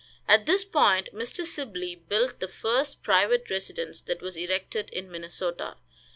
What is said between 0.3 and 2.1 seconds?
this point Mr. Sibley